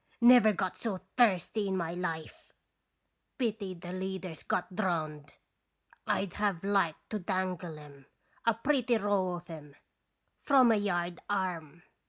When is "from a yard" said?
10.41-11.19